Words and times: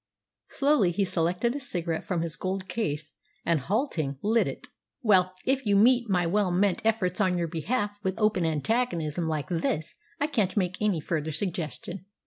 Slowly 0.47 0.89
he 0.89 1.05
selected 1.05 1.53
a 1.55 1.59
cigarette 1.59 2.03
from 2.03 2.21
his 2.23 2.35
gold 2.35 2.67
case, 2.67 3.13
and, 3.45 3.59
halting, 3.59 4.17
lit 4.23 4.47
it. 4.47 4.67
"Well, 5.03 5.35
if 5.45 5.63
you 5.63 5.75
meet 5.75 6.09
my 6.09 6.25
well 6.25 6.49
meant 6.49 6.81
efforts 6.83 7.21
on 7.21 7.37
your 7.37 7.47
behalf 7.47 7.91
with 8.01 8.17
open 8.17 8.43
antagonism 8.43 9.27
like 9.27 9.49
this 9.49 9.93
I 10.19 10.25
can't 10.25 10.57
make 10.57 10.81
any 10.81 11.01
further 11.01 11.31
suggestion." 11.31 12.05